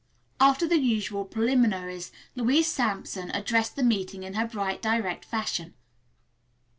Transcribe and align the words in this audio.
After 0.39 0.67
the 0.67 0.79
usual 0.79 1.25
preliminaries, 1.25 2.11
Louise 2.35 2.65
Sampson 2.65 3.29
addressed 3.35 3.75
the 3.75 3.83
meeting 3.83 4.23
in 4.23 4.33
her 4.33 4.47
bright 4.47 4.81
direct 4.81 5.23
fashion. 5.25 5.75